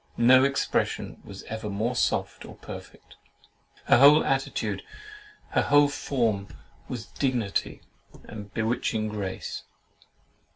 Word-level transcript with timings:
No 0.17 0.43
expression 0.43 1.21
was 1.23 1.43
ever 1.43 1.69
more 1.69 1.95
soft 1.95 2.43
or 2.43 2.55
perfect. 2.55 3.17
Her 3.85 3.99
whole 3.99 4.25
attitude, 4.25 4.81
her 5.49 5.61
whole 5.61 5.89
form, 5.89 6.47
was 6.89 7.05
dignity 7.05 7.83
and 8.23 8.51
bewitching 8.51 9.09
grace. 9.09 9.61